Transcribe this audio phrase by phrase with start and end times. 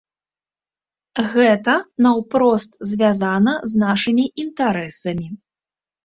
[1.33, 1.73] Гэта
[2.05, 5.27] наўпрост звязана з нашымі інтарэсамі.